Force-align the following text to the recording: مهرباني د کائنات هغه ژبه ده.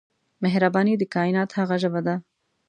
مهرباني 0.43 0.93
د 0.97 1.03
کائنات 1.13 1.49
هغه 1.59 1.75
ژبه 1.83 2.01
ده. 2.07 2.15